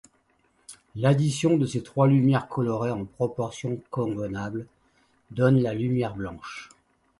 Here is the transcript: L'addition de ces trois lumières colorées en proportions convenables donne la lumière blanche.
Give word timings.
L'addition 0.95 1.57
de 1.57 1.67
ces 1.67 1.83
trois 1.83 2.07
lumières 2.07 2.47
colorées 2.47 2.89
en 2.89 3.05
proportions 3.05 3.79
convenables 3.91 4.65
donne 5.29 5.61
la 5.61 5.75
lumière 5.75 6.15
blanche. 6.15 6.69